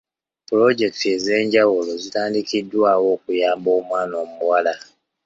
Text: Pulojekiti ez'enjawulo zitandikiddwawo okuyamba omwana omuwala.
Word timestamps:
Pulojekiti 0.47 1.05
ez'enjawulo 1.15 1.91
zitandikiddwawo 2.03 3.07
okuyamba 3.15 3.69
omwana 3.79 4.15
omuwala. 4.25 4.73